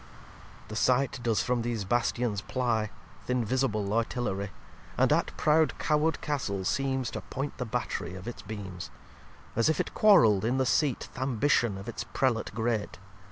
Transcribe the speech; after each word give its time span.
xlvi 0.01 0.67
The 0.69 0.75
sight 0.77 1.19
does 1.21 1.43
from 1.43 1.61
these 1.61 1.85
Bastions 1.85 2.41
ply, 2.41 2.89
Th' 3.27 3.29
invisible 3.29 3.85
Artilery; 3.93 4.49
And 4.97 5.13
at 5.13 5.37
proud 5.37 5.75
Cawood 5.77 6.21
Castle 6.21 6.65
seems 6.65 7.11
To 7.11 7.21
point 7.21 7.59
the 7.59 7.67
Battery 7.69 8.15
of 8.15 8.27
its 8.27 8.41
Beams. 8.41 8.89
As 9.55 9.69
if 9.69 9.79
it 9.79 9.93
quarrell'd 9.93 10.43
in 10.43 10.57
the 10.57 10.65
Seat 10.65 11.09
Th' 11.13 11.19
Ambition 11.21 11.77
of 11.77 11.87
its 11.87 12.03
Prelate 12.03 12.51
great. 12.55 12.97